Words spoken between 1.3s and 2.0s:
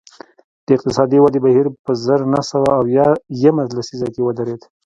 بهیر په